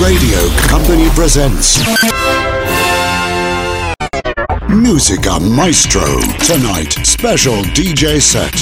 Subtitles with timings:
[0.00, 1.78] Radio Company presents
[4.68, 6.02] Musica Maestro.
[6.44, 8.52] Tonight, special DJ set.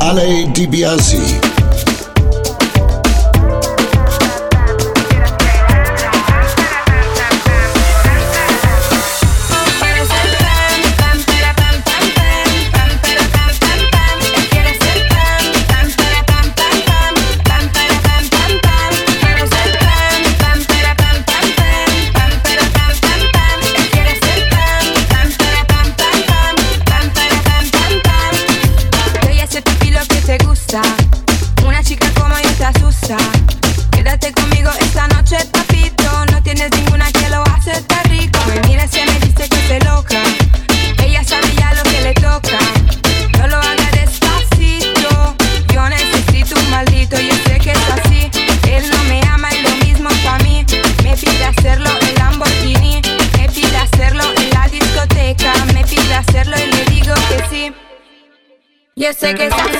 [0.00, 1.38] Ale DiBiase.
[59.24, 59.73] Sé que está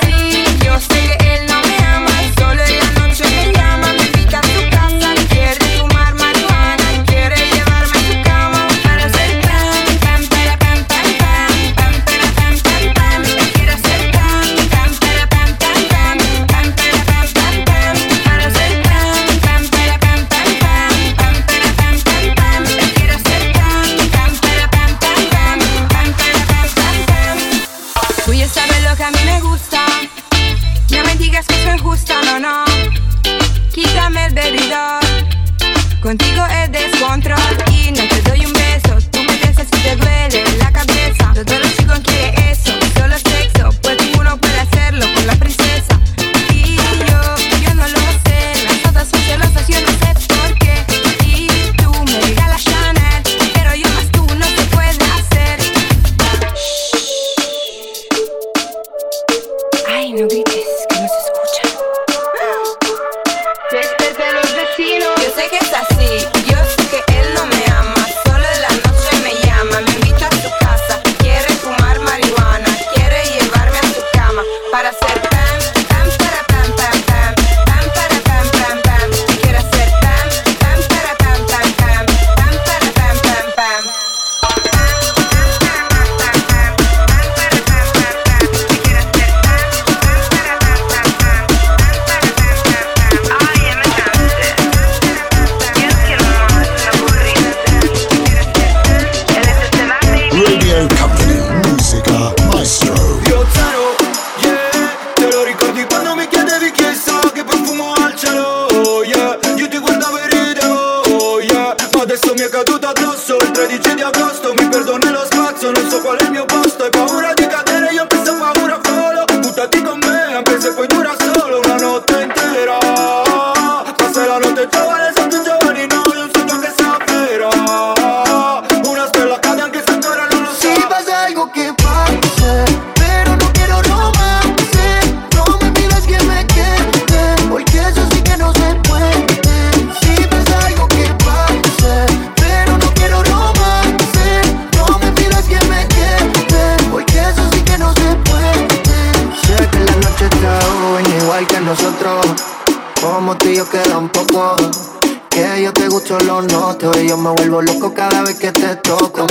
[156.05, 159.25] solo noto y yo me vuelvo loco cada vez que te toco.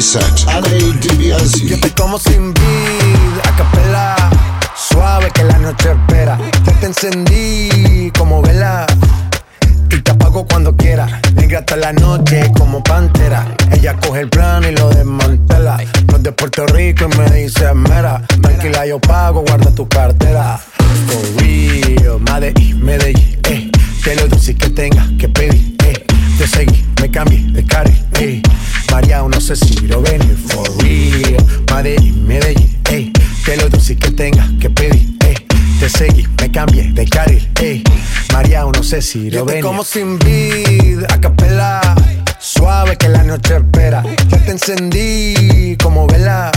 [0.00, 0.46] Set.
[0.48, 0.68] Ale
[1.00, 1.64] DiBiase.
[1.64, 4.16] Yo te como sin vid, a capela.
[4.74, 6.36] Suave que la noche espera.
[6.64, 7.35] Ya te encendí
[38.96, 39.62] Lo venir.
[39.62, 41.82] como sin vid, a capela.
[42.38, 44.02] Suave que la noche espera.
[44.28, 46.50] Ya te encendí como vela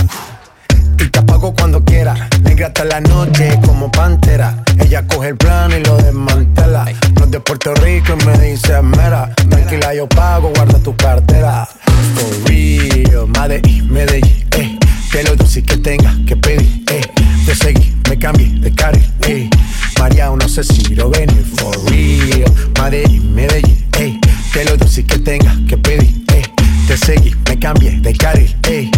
[0.98, 2.30] y te apago cuando quiera.
[2.44, 4.64] Negra hasta la noche como pantera.
[4.80, 6.86] Ella coge el plan y lo desmantela.
[7.16, 9.36] No es de Puerto Rico y me dice mera.
[9.50, 11.68] Tranquila, yo pago, guarda tu cartera.
[12.16, 14.79] For real, Medellín, Medellín, eh.
[15.12, 17.02] Que lo dulce que tenga que pedir, eh.
[17.46, 19.50] Te seguí, me cambié de carril, eh.
[19.98, 21.44] María, no sé si lo venir.
[21.56, 24.20] For real, Medellín, Medellín, eh.
[24.54, 26.44] Que lo dulce que tenga que pedir, eh.
[26.88, 28.92] Te seguí, me cambié de carril, ey.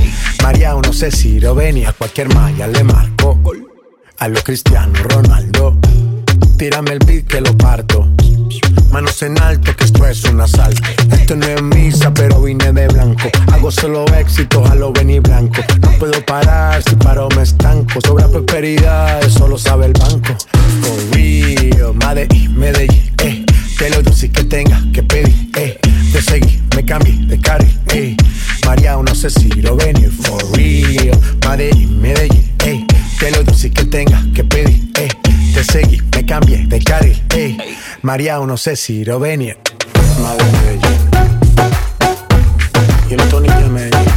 [0.44, 3.40] María, no sé si lo venía, a cualquier malla le marco.
[4.19, 5.78] A lo Cristiano Ronaldo,
[6.58, 8.08] tírame el beat que lo parto.
[8.92, 10.82] Manos en alto, que esto es un asalto.
[11.12, 13.30] Esto no es misa, pero vine de blanco.
[13.52, 15.62] Hago solo éxito, a lo venir blanco.
[15.82, 18.02] No puedo parar, si paro me estanco.
[18.02, 20.36] Sobra prosperidad, eso lo sabe el banco.
[20.82, 23.46] For real, Medellín, Medellín, eh.
[23.78, 25.80] Te lo dulce que tenga que pedir, eh.
[26.12, 28.18] Te seguí, me cambié de carril, eh.
[28.66, 31.18] María, no sé si lo venir, for real.
[31.48, 32.86] Medellín, Medellín, eh.
[33.20, 35.31] Te lo dulce que tenga que pedir, eh.
[35.53, 37.57] Te seguí, me cambié de carril, eh.
[38.03, 39.57] María, no sé si lo venir.
[40.21, 40.81] Madre Medellín.
[43.09, 44.12] Y el niño de Medellín.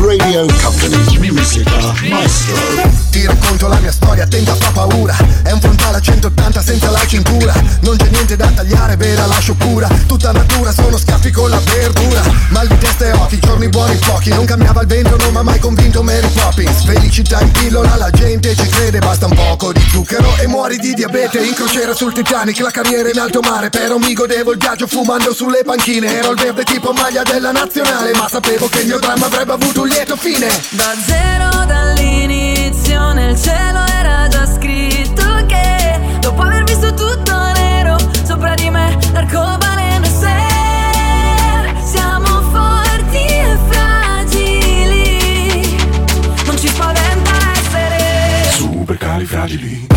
[0.00, 1.32] Radio Company.
[1.32, 1.70] Musica
[2.08, 2.56] Maestro.
[3.10, 5.14] Ti racconto la mia storia, attenta fa paura
[7.08, 9.88] 180 senza la cintura Non c'è niente da tagliare, vera lascio pura.
[10.06, 12.22] Tutta natura, sono scaffi con la verdura.
[12.50, 14.28] Mal di testa e occhi, giorni buoni pochi.
[14.30, 16.84] Non cambiava il vento, non mi ha mai convinto Mary Poppins.
[16.84, 18.98] Felicità in pillola, la gente ci crede.
[18.98, 21.38] Basta un poco di zucchero e muori di diabete.
[21.38, 23.70] In crociera sul Titanic, la carriera in alto mare.
[23.70, 26.18] Però mi godevo il viaggio fumando sulle panchine.
[26.18, 29.82] Ero il verde tipo maglia della nazionale Ma sapevo che il mio dramma avrebbe avuto
[29.82, 30.48] un lieto fine.
[30.70, 34.97] Da zero dall'inizio nel cielo era già scritto
[49.48, 49.87] agili.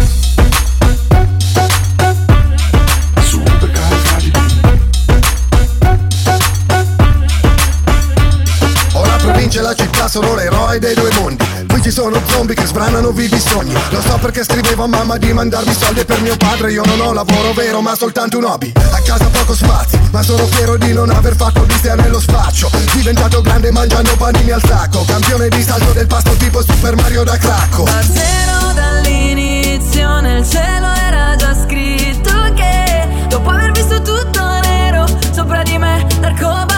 [9.54, 11.46] Ho la città, sono l'eroe dei due mondi.
[11.68, 13.74] Qui ci sono zombie che sbranano vivi sogni.
[13.90, 16.72] Lo so perché scrivevo a mamma di mandarmi soldi per mio padre.
[16.72, 18.72] Io non ho lavoro vero ma soltanto un hobby.
[18.76, 22.70] A casa poco spazio, ma sono fiero di non aver fatto vista nello spaccio.
[22.94, 25.04] Diventato grande mangiando panini al sacco.
[25.06, 27.84] Campione di salto del pasto tipo Super Mario da cracco.
[27.84, 35.62] Da zero dall'inizio nel cielo era già scritto che dopo aver visto tutto nero sopra
[35.62, 36.71] di me l'arcobaleno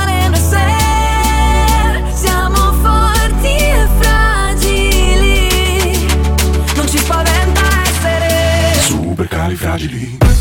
[9.14, 10.33] Ubercalifragili.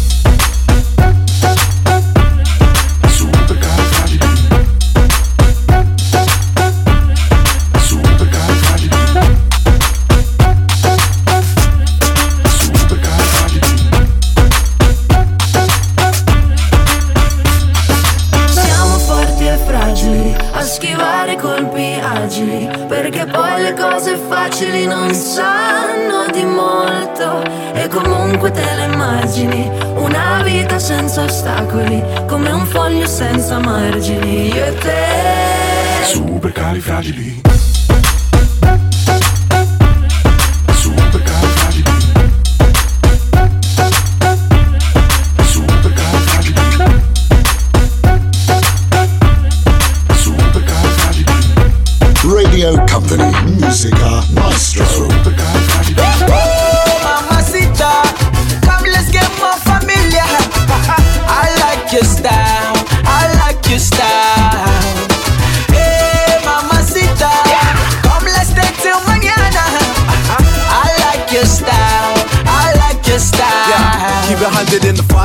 [33.12, 34.94] Senza margini Io e te
[36.04, 37.42] Supercalifragili.
[37.42, 37.61] Supercalifragili.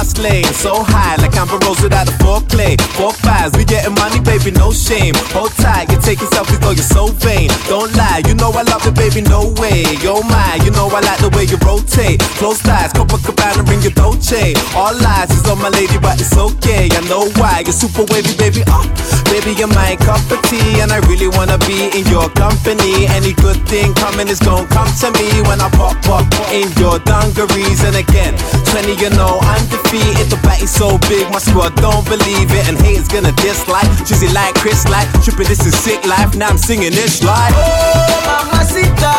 [0.07, 0.45] Fast lane.
[0.53, 2.79] So high, like Amber Rose without a foreplay.
[2.95, 5.13] Four fives, we getting money, baby, no shame.
[5.33, 7.51] Hold tight, taking selfies, though you're so vain.
[7.67, 9.83] Don't lie, you know I love it, baby, no way.
[9.99, 12.23] Yo, my, you know I like the way you rotate.
[12.39, 14.55] Close ties, Copacabana, ring your Dolce.
[14.71, 16.87] All lies is on my lady, but it's okay.
[16.95, 18.63] I know why, you're super wavy, baby.
[18.71, 18.87] Oh,
[19.27, 23.11] baby, you're my cup of tea, and I really wanna be in your company.
[23.11, 26.23] Any good thing coming is gonna come to me when I pop up
[26.55, 27.83] in your dungarees.
[27.83, 28.31] And again,
[28.71, 30.31] 20, you know, I'm undefeated.
[30.31, 32.63] The bat is so big, my squad don't believe it.
[32.71, 33.91] And haters gonna dislike.
[34.07, 36.35] Choosy like Chris, like tripping, this is sick life.
[36.35, 37.53] Now I'm singing this like.
[37.55, 39.13] Oh, mamacita,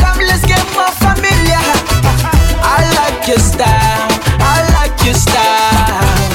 [0.00, 1.60] come let's get more familiar.
[2.62, 4.08] I like your style,
[4.40, 6.29] I like your style.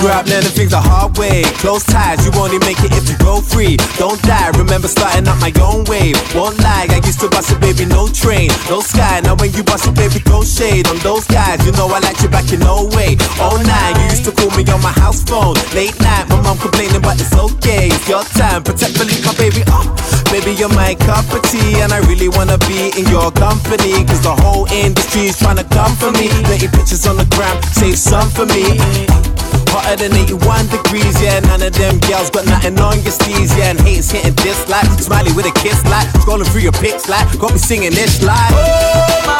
[0.00, 1.44] Grew up learning things the hard way.
[1.60, 3.76] Close ties, you only make it if you go free.
[4.00, 6.16] Don't die, remember starting up my own wave.
[6.32, 9.20] Won't lie, I used to bust it, baby, no train, no sky.
[9.20, 11.60] Now when you bust it, baby, throw shade on those guys.
[11.68, 13.20] You know I like you back in no way.
[13.36, 15.54] Oh nine, you used to call me on my house phone.
[15.76, 17.92] Late night, my mom complaining, but it's okay.
[17.92, 19.60] It's your time, protect, believe my baby.
[19.68, 19.84] Oh,
[20.32, 24.00] baby, you're my cup of tea, and I really wanna be in your company.
[24.08, 26.32] Cause the whole industry is trying to come for me.
[26.48, 29.29] Letting pictures on the gram, save some for me.
[29.70, 31.40] Hotter than 81 degrees, yeah.
[31.40, 33.70] None of them girls got nothing on your steez, yeah.
[33.70, 35.06] And haters hitting dislikes.
[35.06, 36.08] Smiley with a kiss, like.
[36.18, 37.26] Scrolling through your pics, like.
[37.38, 38.50] Got me singing this, like.
[38.52, 39.39] Oh, mamacita,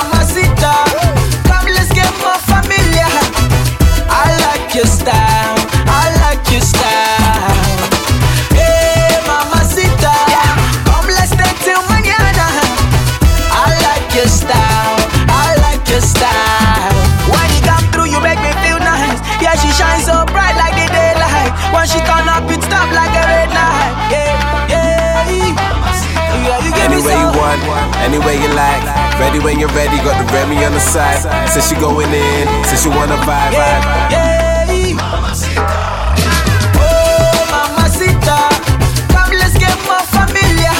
[31.50, 31.62] side.
[31.62, 33.85] Says she going in, says she wanna vibe, vibe.
[36.78, 38.38] Oh, mamacita,
[39.12, 40.75] come let's get more familiar.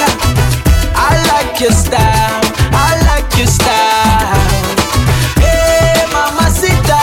[0.95, 4.39] I like your style, I like your style.
[5.43, 6.99] Hey, mamacita,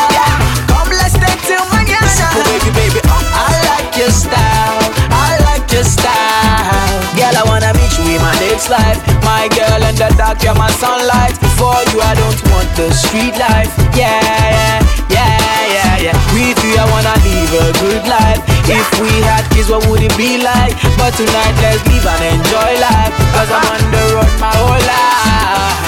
[0.69, 2.33] come let's stay till mañana.
[2.45, 3.23] Baby, baby, oh.
[3.35, 4.83] I like your style,
[5.13, 6.89] I like your style.
[7.17, 8.99] Girl, I wanna meet you in my next life.
[9.23, 11.38] My girl in the dark, you're my sunlight.
[11.69, 13.69] Before you, I don't want the street life.
[13.93, 14.81] Yeah, yeah,
[15.13, 16.33] yeah, yeah, yeah.
[16.33, 18.41] With you, I wanna live a good life.
[18.65, 20.73] If we had kids, what would it be like?
[20.97, 23.13] But tonight, let's live and enjoy life.
[23.37, 25.88] Cause I'm on the road my whole life.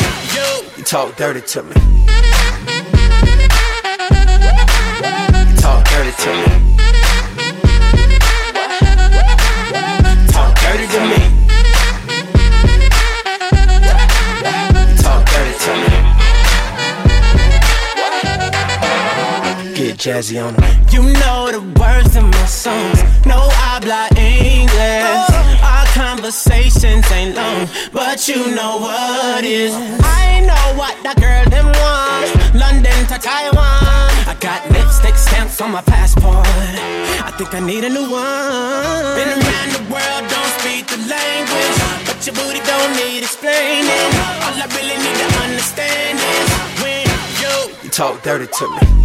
[0.41, 1.75] you You talk dirty to me.
[5.49, 6.47] You talk dirty to me.
[10.35, 11.19] Talk dirty to me.
[15.05, 15.89] Talk dirty to me.
[19.75, 20.69] Get jazzy on me.
[20.91, 22.99] You know the words of my songs.
[23.25, 25.05] No habla English.
[25.05, 25.69] Oh.
[25.71, 29.71] Our conversations ain't long, but you know what is.
[30.01, 32.29] I know what that girl them want.
[32.57, 34.09] London to Taiwan.
[34.25, 36.47] I got lipstick stamps on my passport.
[37.27, 39.13] I think I need a new one.
[39.17, 41.77] Been around the world, don't speak the language,
[42.09, 44.09] but your booty don't need explaining.
[44.45, 46.49] All I really need to understand is
[46.81, 47.05] when
[47.41, 47.53] you
[47.85, 49.01] You talk dirty to me.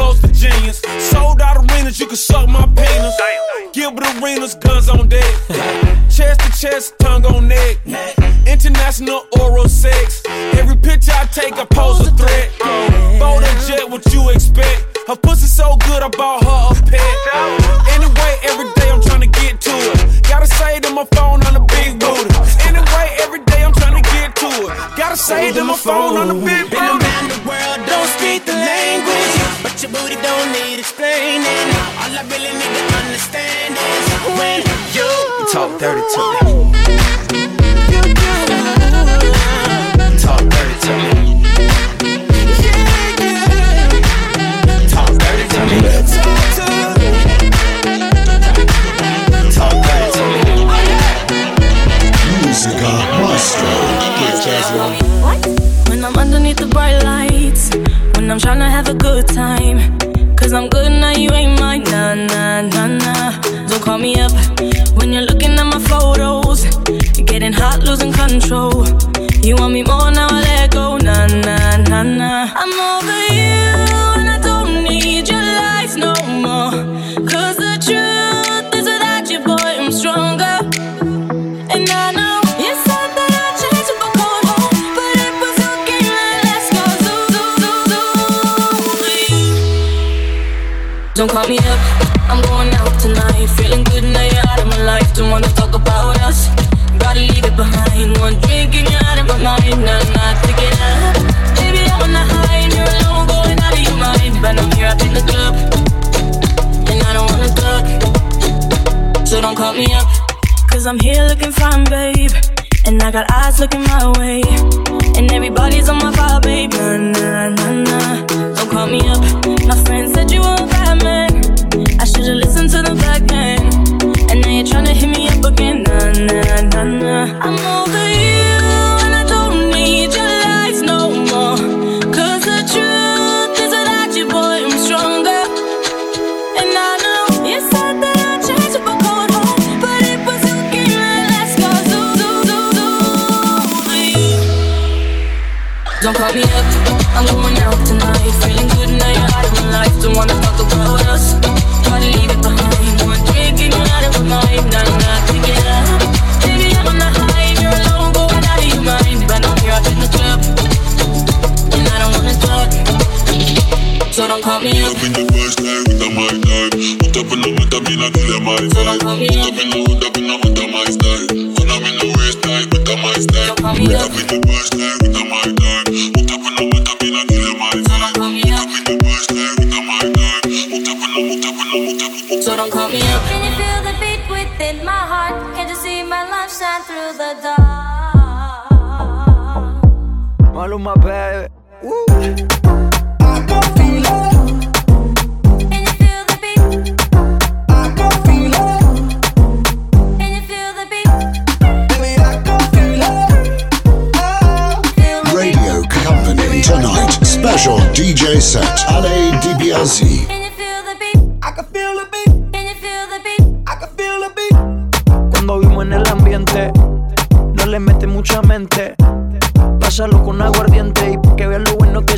[0.00, 0.80] close to genius.
[1.10, 3.16] Sold out arenas, you can suck my penis.
[3.72, 5.32] Gilbert Arenas, guns on deck.
[6.16, 7.76] chest to chest, tongue on neck.
[8.46, 10.22] International oral sex.
[10.60, 12.48] Every picture I take, I pose a threat.
[13.20, 14.78] Bold and jet, what you expect?
[15.06, 16.49] Her pussy so good, I bought her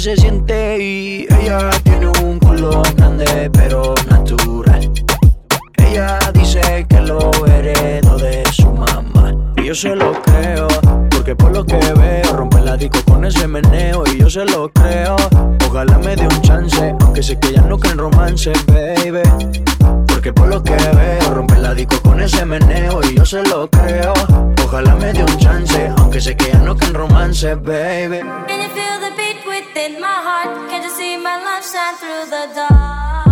[0.02, 4.90] se siente y ella tiene un culo grande pero natural.
[5.76, 10.66] Ella dice que lo heredó de su mamá y yo se lo creo.
[11.08, 14.68] Porque por lo que veo, rompe la disco con ese meneo y yo se lo
[14.72, 15.14] creo.
[15.68, 19.22] Ojalá me dé un chance, aunque sé que ya no creen romance, baby.
[20.08, 23.70] Porque por lo que veo, rompe la disco con ese meneo y yo se lo
[23.70, 24.14] creo.
[24.64, 28.18] Ojalá me dé un chance, aunque sé que ya no creen romance, baby.
[29.74, 30.70] within my heart.
[30.70, 33.31] Can't you see my love shine through the dark?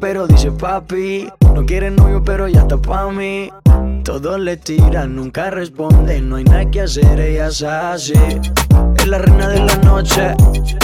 [0.00, 1.28] Pero dice papi.
[1.54, 3.50] No quiere novio, pero ya está pa' mí.
[4.04, 6.20] Todos le tiran, nunca responde.
[6.20, 8.14] No hay nada que hacer, ella es así.
[8.96, 10.34] Es la reina de la noche.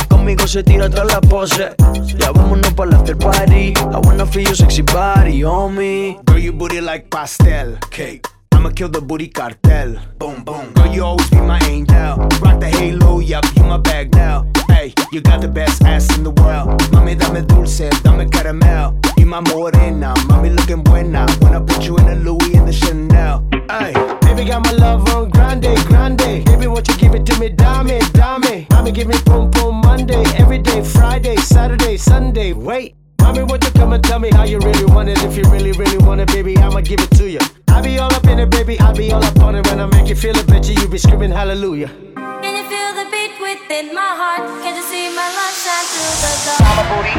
[0.09, 1.75] Conmigo se tira tras la pose.
[2.19, 3.73] Ya vámonos para la after party.
[3.73, 6.19] I wanna feel your sexy body me.
[6.27, 8.36] Girl, your booty like pastel cake.
[8.67, 9.95] I'ma kill the booty cartel.
[10.19, 10.73] Boom, boom.
[10.73, 12.17] Girl, you always be my angel.
[12.43, 14.45] Rock the halo, yup, you my bag now.
[14.67, 16.81] Hey, you got the best ass in the world.
[16.91, 18.99] Mami, dame dulce, dame caramel.
[19.17, 21.29] You my morena, mami looking buena.
[21.39, 23.47] When I put you in the Louis and the Chanel.
[23.71, 26.45] Hey, baby got my love on grande, grande.
[26.45, 28.67] Baby, won't you give it to me, dame, dame.
[28.75, 32.53] Mami, give me boom, boom, Monday, every day, Friday, Saturday, Sunday.
[32.53, 32.97] Wait.
[33.37, 35.23] Mommy, won't you come and tell me how you really want it?
[35.23, 37.39] If you really, really want it, baby, I'ma give it to you.
[37.69, 39.67] I be all up in it, baby, I be all up on it.
[39.69, 41.89] When I make you feel it, bet you, you be screaming hallelujah.
[42.17, 44.41] Can you feel the beat within my heart?
[44.65, 46.65] Can you see my love shine through the dark?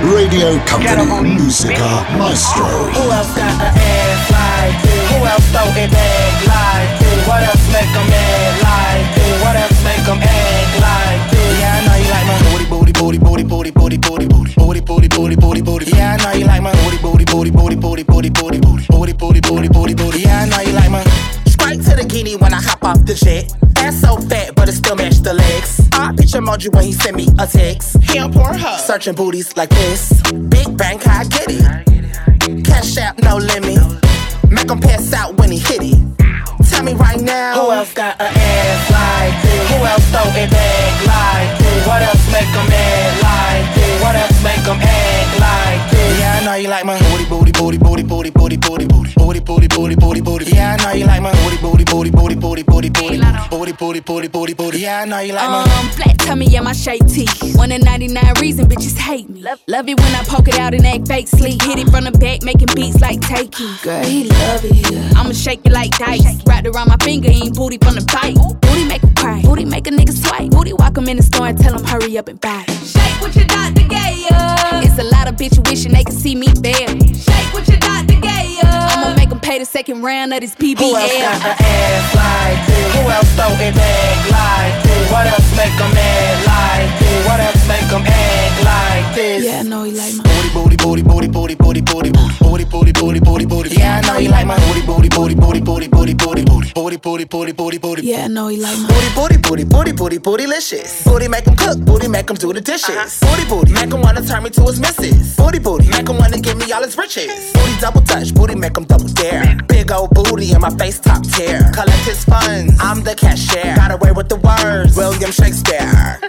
[0.09, 1.85] Radio Company, Musica
[2.17, 2.65] Maestro.
[2.65, 5.05] Who else got an ass like this?
[5.13, 7.27] Who else throw it back like this?
[7.29, 9.37] What else make 'em mad like this?
[9.45, 11.66] What else make 'em act like this?
[11.77, 14.81] Yeah, I know you like my booty, booty, booty, booty, booty, booty, booty, booty, booty,
[14.81, 15.61] booty, booty, booty, booty.
[15.61, 15.91] Booty.
[15.91, 19.13] Yeah, I know you like my booty, booty, booty, booty, booty, booty, booty, booty, booty,
[19.13, 20.19] booty, booty, booty, booty.
[20.21, 21.03] Yeah, I know you like my.
[21.45, 23.53] Straight to the guinea when I hop off the jet.
[23.77, 25.87] Ass so fat, but it still match the legs.
[25.93, 27.97] I picture emoji when he send me a text.
[28.01, 30.21] He on Pornhub, searching booties like this.
[30.49, 32.65] Big bang, I get it.
[32.65, 33.83] Cash out, no limit.
[34.49, 36.06] Make him pass out when he hit it.
[36.87, 37.65] Me right now.
[37.65, 39.71] Who else got an ass like this?
[39.71, 41.85] Who else throw it back like this?
[41.85, 44.01] What else make 'em mad like this?
[44.01, 45.96] What else make 'em act like this?
[46.47, 49.39] Yeah, I know you like my booty, booty, booty, booty, booty, booty, booty, booty, booty,
[49.41, 50.45] booty, booty, booty, booty.
[50.55, 53.99] Yeah, I know you like my booty, booty, booty, booty, booty, booty, booty, booty, booty,
[53.99, 54.79] booty, booty, booty.
[54.79, 55.63] Yeah, I know you like my.
[55.63, 57.27] Um, black tummy and my shape tee.
[57.55, 59.41] One in 99 reason bitches hate me.
[59.41, 61.61] Love, love it when I poke it out and act fake sleep.
[61.63, 63.67] Hit it from the back, making beats like taking.
[63.83, 65.03] Girl, he love it here.
[65.17, 66.23] I'ma shake it like dice.
[66.45, 68.37] Wrapped around my finger, ain't booty from the bite.
[68.61, 69.41] Booty make him cry.
[69.41, 70.51] Booty make a nigga swipe.
[70.51, 72.63] Booty walk him in the store and tell him hurry up and buy.
[72.85, 74.79] Shake what you got to get ya.
[74.79, 76.87] It's a lot of bitch wishing they could see me there.
[77.15, 78.61] Shake what you got to ya.
[78.63, 80.77] I'ma make him pay the second round of this BBL.
[80.79, 82.95] Who else got an ass like this?
[82.95, 85.11] Who else throw it back like this?
[85.11, 87.25] What else make 'em mad like this?
[87.27, 89.43] What else make 'em act like this?
[89.43, 92.91] Yeah, I know he like my booty, booty, booty, booty, booty, booty, booty, booty, booty,
[92.93, 93.75] booty, booty, booty.
[93.75, 96.97] Yeah, I know you like my booty, booty, booty, booty, booty, booty, booty, booty, booty,
[96.97, 98.01] booty, booty, booty, booty.
[98.07, 101.03] Yeah, I know he like my booty, booty, booty, booty, booty, bootylicious.
[101.03, 103.19] Booty make him cook, booty make him do the dishes.
[103.19, 105.35] Booty, booty, make him wanna turn me to his missus.
[105.35, 107.51] Booty, booty, make him wanna give me all his riches.
[107.53, 109.57] Booty double touch, booty make him double dare.
[109.67, 111.69] Big old booty in my face top tier.
[111.73, 113.75] Collect his funds, I'm the cashier.
[113.75, 116.19] Got away with the words, William Shakespeare.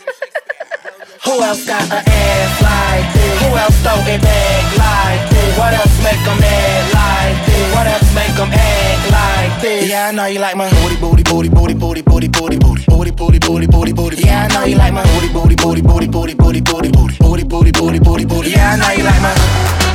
[1.24, 3.34] Who else got an ass like this?
[3.42, 5.58] Who else throw it back like this?
[5.58, 7.74] What else make 'em mad like this?
[7.74, 9.88] What else make 'em act like this?
[9.90, 13.10] Yeah, I know you like my booty, booty, booty, booty, booty, booty, booty, booty, booty,
[13.10, 14.16] booty, booty, booty, booty.
[14.24, 17.44] Yeah, I know you like my booty, booty, booty, booty, booty, booty, booty, booty, booty,
[17.44, 18.50] booty, booty, booty, booty.
[18.50, 19.87] Yeah, I know you like my.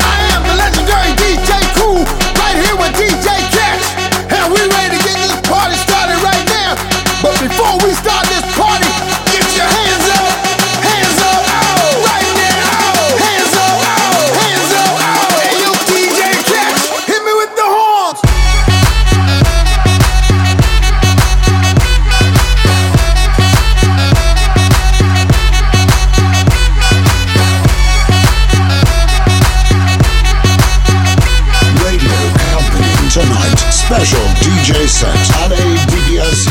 [3.03, 3.87] DJ Cash,
[4.31, 6.79] and we ready to get this party started right now.
[7.19, 8.52] But before we start this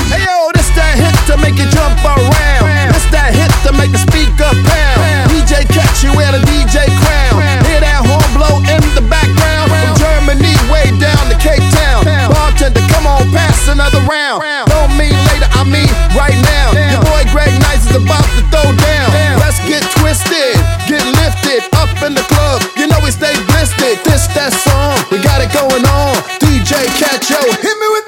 [0.09, 2.65] Hey yo, this that hit to make it jump around.
[2.97, 5.29] This that hit to make the speaker pound.
[5.29, 7.45] DJ catch you wear the DJ crown.
[7.69, 9.69] Hear that horn blow in the background.
[9.69, 12.09] From Germany way down to Cape Town.
[12.33, 14.41] Bartender, come on, pass another round.
[14.73, 16.73] Don't mean later, I mean right now.
[16.73, 19.09] Your boy Greg Nice is about to throw down.
[19.45, 20.57] Let's get twisted,
[20.89, 22.65] get lifted up in the club.
[22.81, 24.01] You know we stay blistered.
[24.09, 26.17] This that song, we got it going on.
[26.41, 28.02] DJ Catch yo, hit me with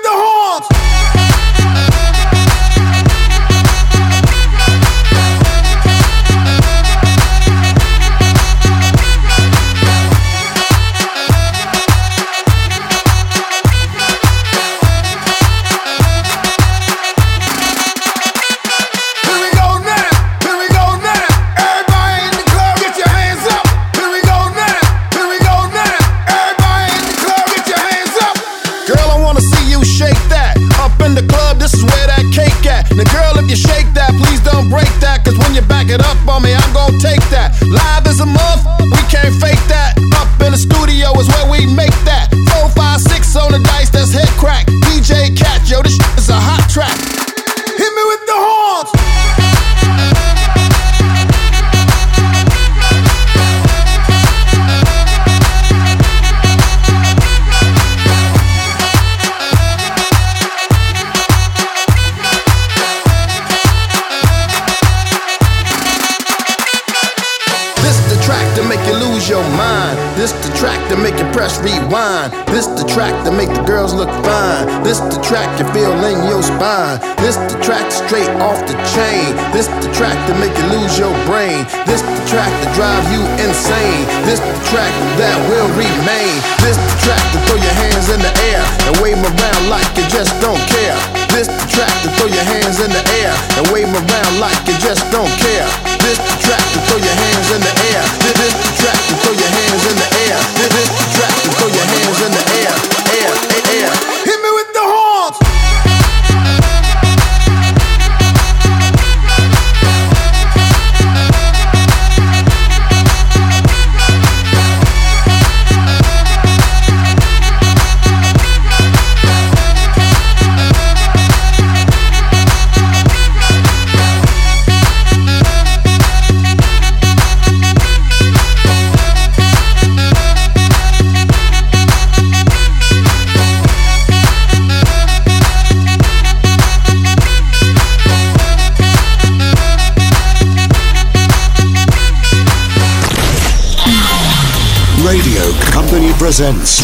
[146.36, 146.82] presents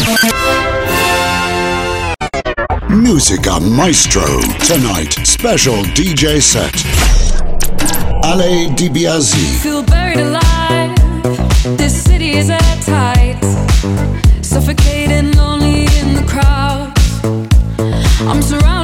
[2.89, 4.23] Musica Maestro.
[4.63, 6.73] Tonight, special DJ set.
[8.23, 9.61] Ale DiBiase.
[9.61, 10.95] Feel buried alive.
[11.77, 12.47] This city is.
[14.41, 16.93] Suffocating lonely in the crowd.
[18.21, 18.80] I'm surrounded.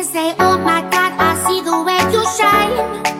[0.00, 3.19] and say, Oh my God, I see the way you shine.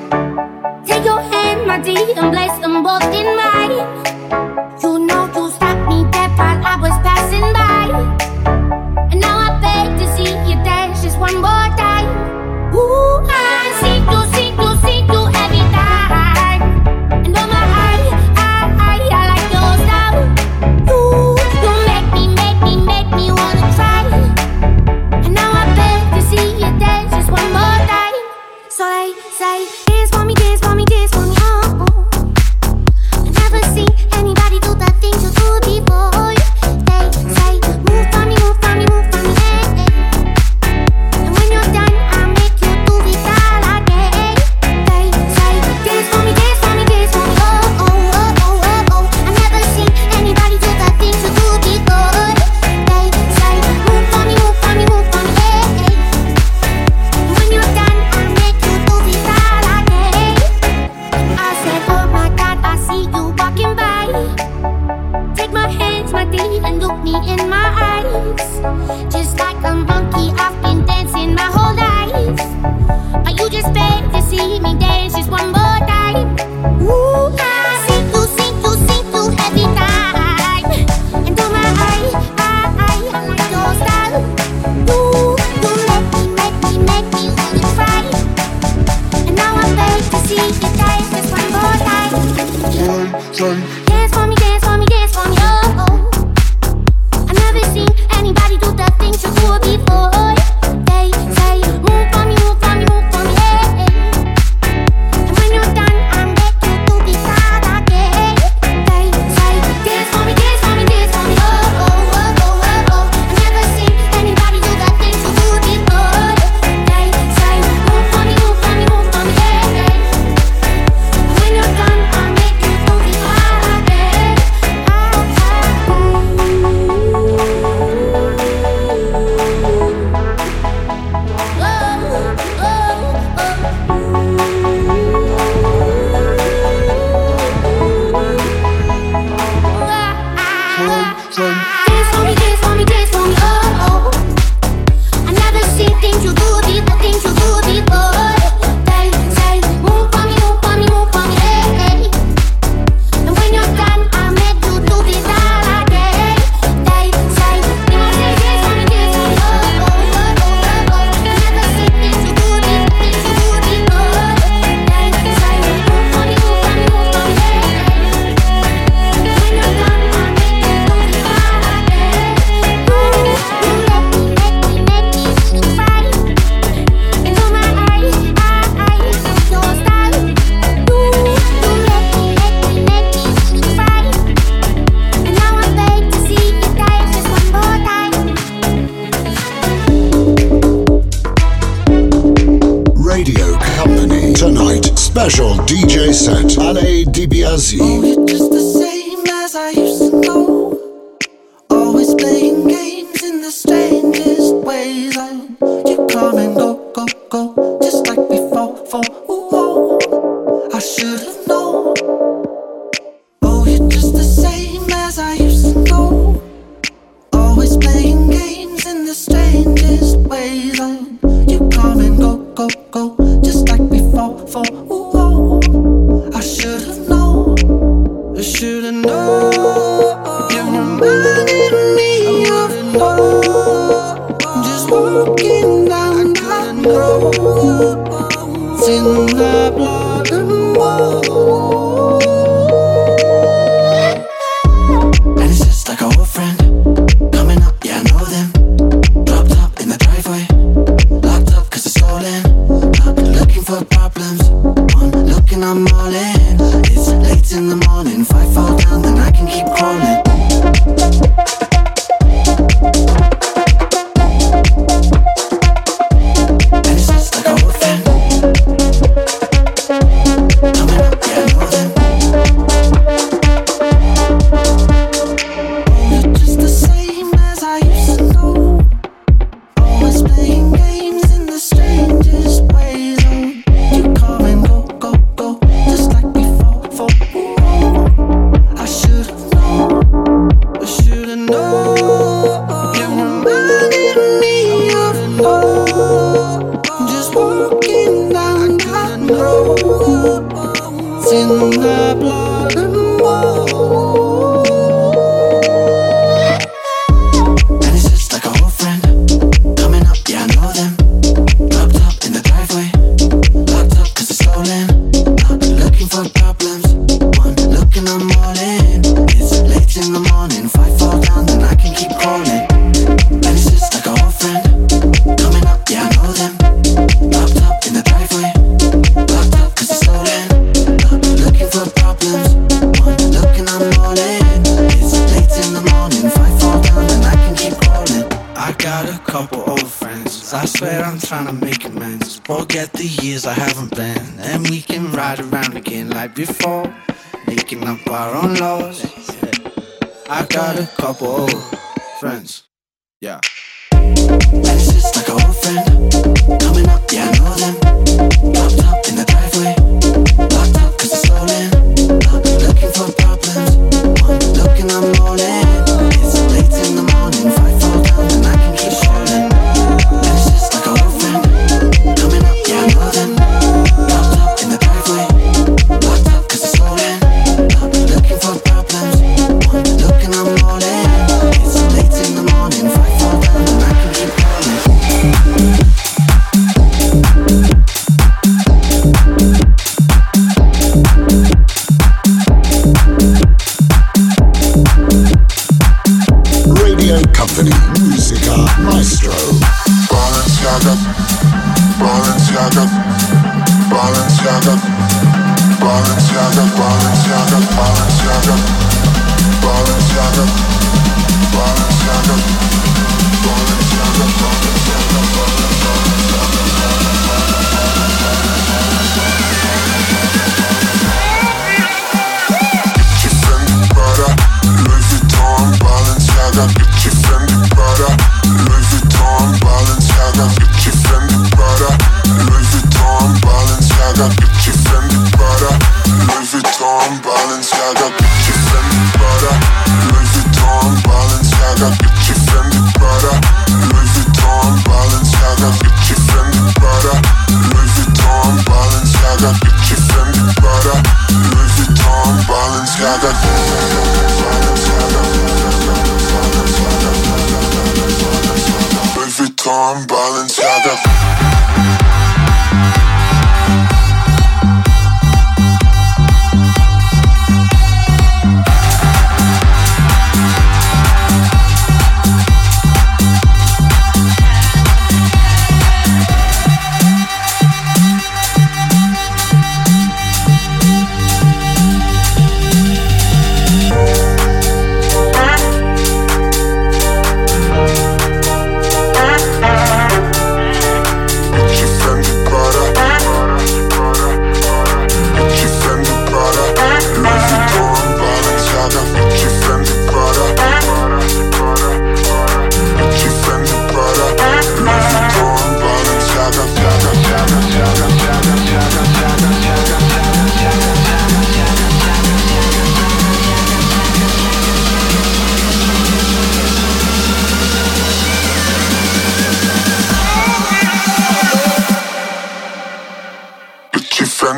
[203.51, 203.80] Stay.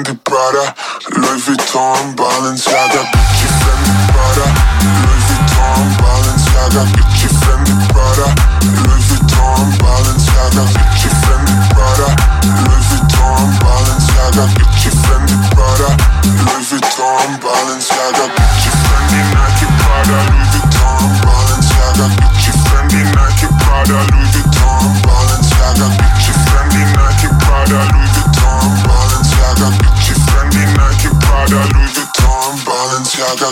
[0.02, 0.74] Fendi, Prada,
[1.16, 4.46] Louis Vuitton, Balenciaga, Gucci, Fendi, Prada,
[4.82, 8.26] Louis Vuitton, Balenciaga, Gucci, Fendi, Prada,
[8.82, 12.08] Louis Vuitton, Balenciaga, Gucci, Fendi, Prada,
[12.42, 15.88] Louis Vuitton, Balenciaga, Gucci, Fendi, Prada,
[16.24, 24.30] Louis Vuitton, Balenciaga, Gucci, Fendi, Nike, Prada, Louis Vuitton, Balenciaga, Gucci, Fendi, Nike, Prada, Louis
[24.34, 28.91] Vuitton, Balenciaga, Gucci, Fendi, Nike, Prada, Louis Vuitton.
[29.52, 29.70] Balenciaga.
[29.76, 33.48] Gucci, Fendi, Nike, Prada, Louis Vuitton, Balenciaga.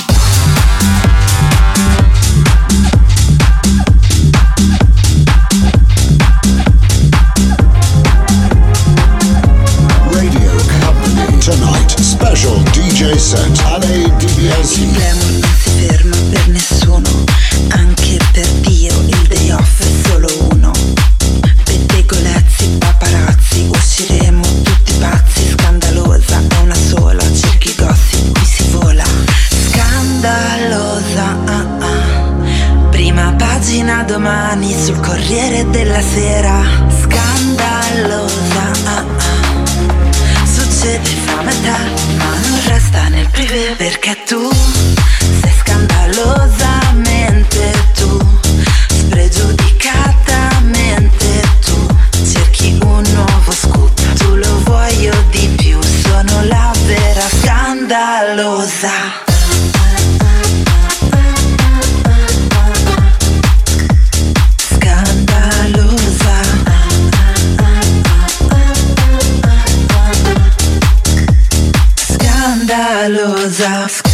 [11.40, 13.48] Tonight Special DJ set.
[13.64, 17.24] LA DBS Non si ferma, non si ferma per nessuno
[17.70, 18.69] Anche per te
[34.10, 36.62] domani sul Corriere della Sera.
[37.00, 40.46] Scandalosa, ah, ah.
[40.46, 41.78] succede fa metà,
[42.18, 44.50] ma non resta nel privé perché tu
[45.40, 46.49] sei scandalosa.
[73.62, 74.09] ask.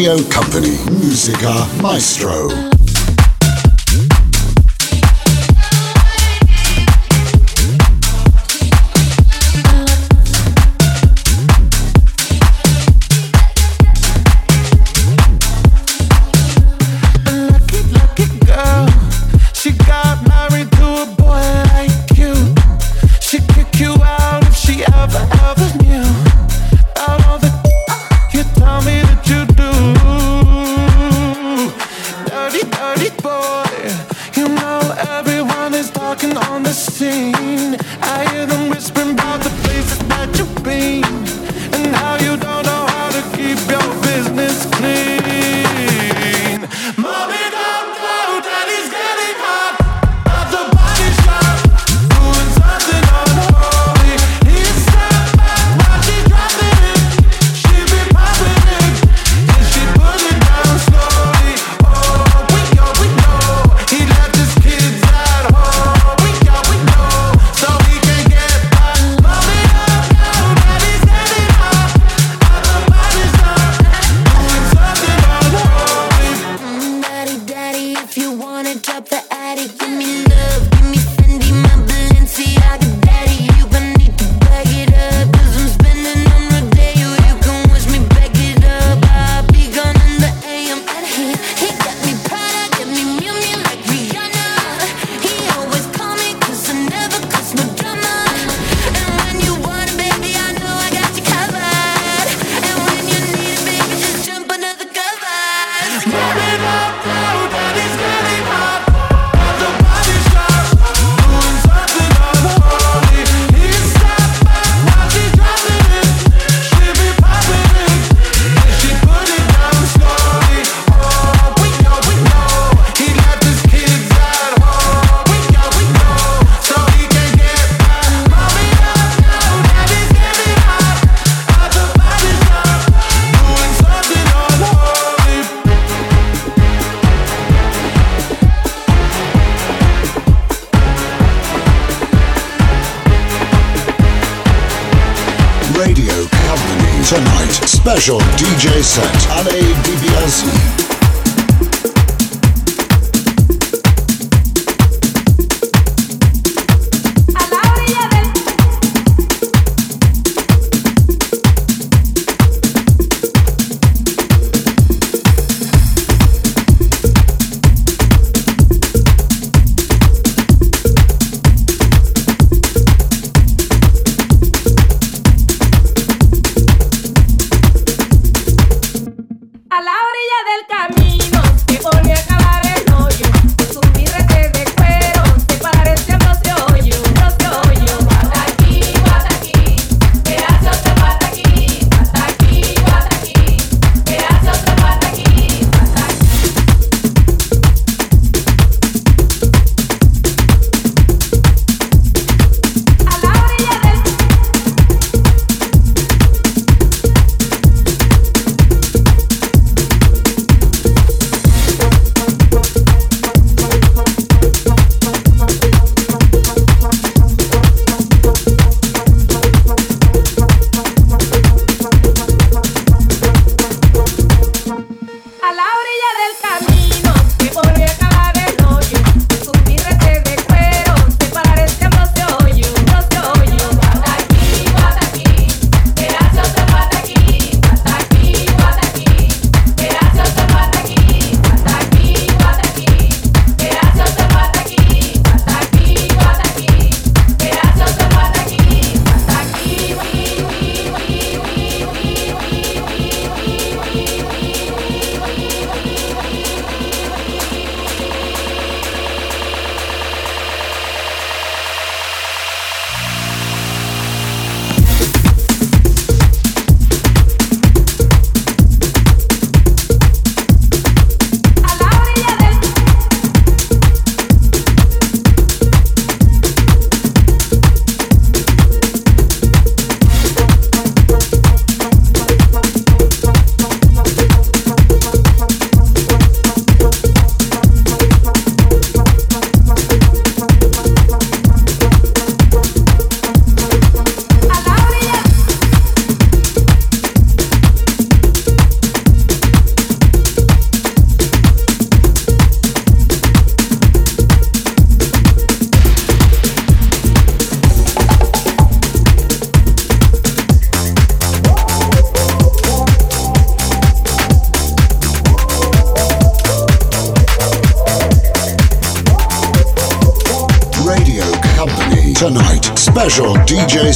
[0.00, 2.79] Radio Company, Musica Maestro.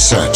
[0.05, 0.34] 17.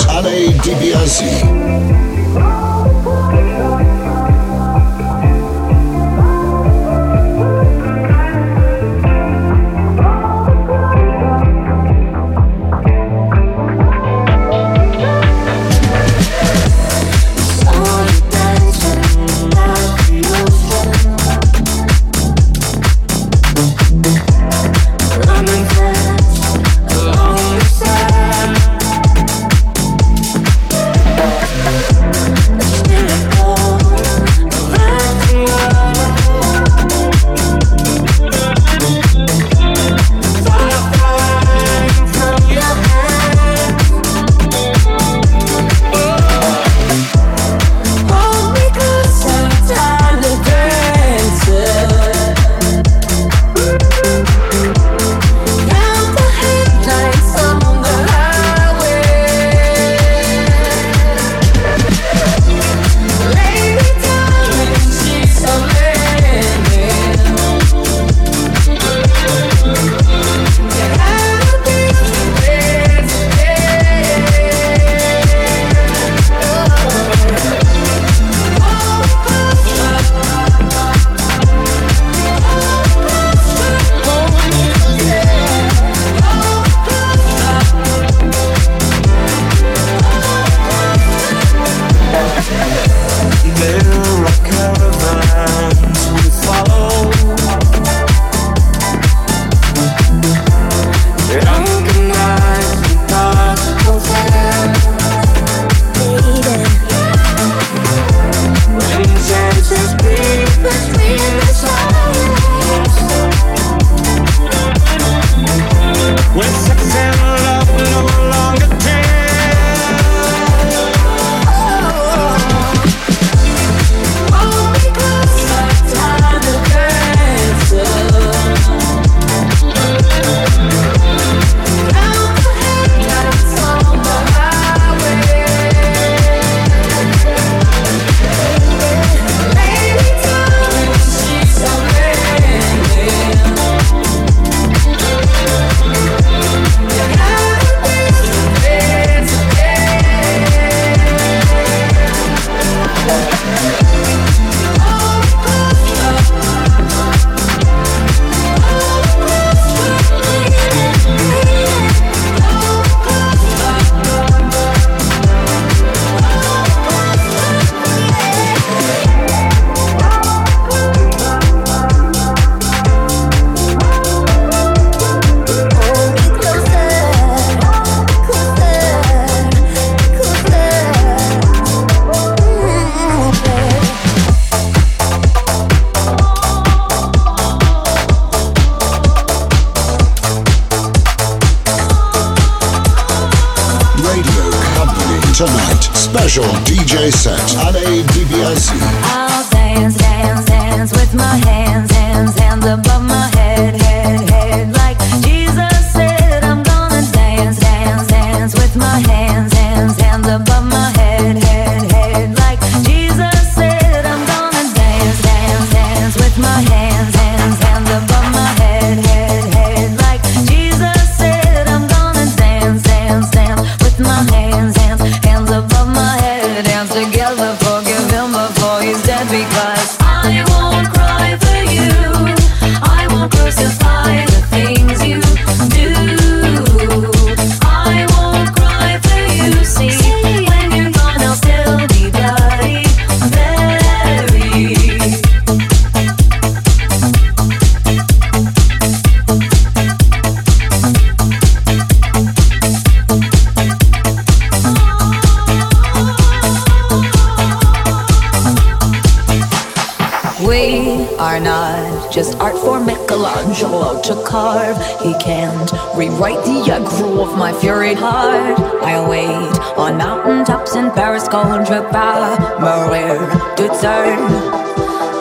[267.51, 268.59] my fury heart.
[268.83, 273.17] I await on mountaintops in Paris, Contra Palmer,
[273.57, 274.19] to turn.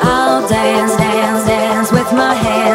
[0.02, 2.67] I'll dance, dance, dance with my hands.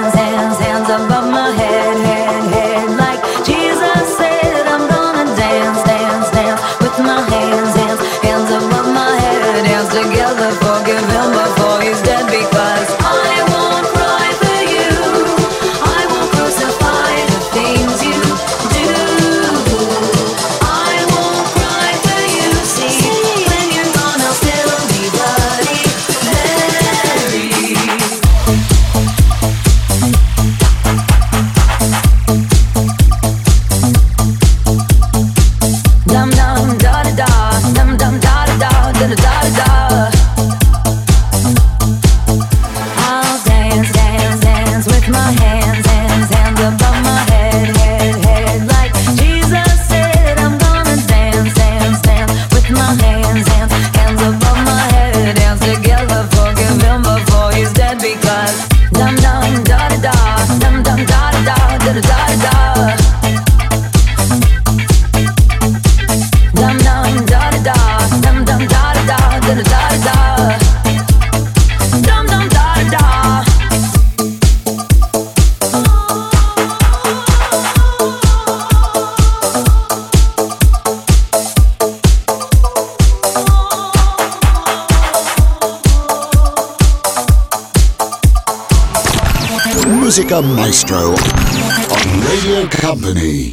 [90.84, 91.12] Maestro
[91.96, 93.52] on Radio Company.